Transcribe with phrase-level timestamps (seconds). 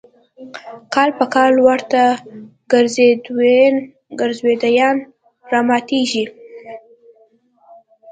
[0.93, 2.01] کال په کال ورته
[4.19, 4.97] ګرځندویان
[5.51, 6.25] راماتېږي.